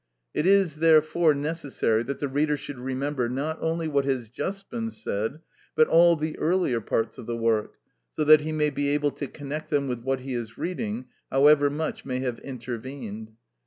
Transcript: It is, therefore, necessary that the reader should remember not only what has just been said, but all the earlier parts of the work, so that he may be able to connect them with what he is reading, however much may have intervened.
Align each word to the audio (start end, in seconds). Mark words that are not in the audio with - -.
It 0.33 0.47
is, 0.47 0.77
therefore, 0.77 1.35
necessary 1.35 2.01
that 2.01 2.17
the 2.17 2.27
reader 2.27 2.57
should 2.57 2.79
remember 2.79 3.29
not 3.29 3.59
only 3.61 3.87
what 3.87 4.03
has 4.05 4.31
just 4.31 4.67
been 4.71 4.89
said, 4.89 5.41
but 5.75 5.87
all 5.87 6.15
the 6.15 6.39
earlier 6.39 6.81
parts 6.81 7.19
of 7.19 7.27
the 7.27 7.37
work, 7.37 7.75
so 8.09 8.23
that 8.23 8.41
he 8.41 8.51
may 8.51 8.71
be 8.71 8.89
able 8.89 9.11
to 9.11 9.27
connect 9.27 9.69
them 9.69 9.87
with 9.87 9.99
what 10.01 10.21
he 10.21 10.33
is 10.33 10.57
reading, 10.57 11.05
however 11.31 11.69
much 11.69 12.03
may 12.03 12.17
have 12.17 12.39
intervened. 12.39 13.33